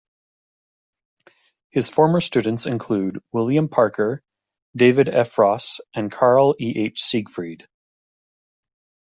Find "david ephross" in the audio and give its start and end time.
4.75-5.79